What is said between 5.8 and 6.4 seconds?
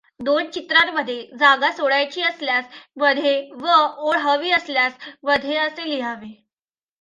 लिहावे.